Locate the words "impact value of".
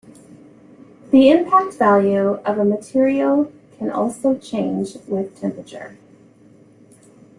1.29-2.57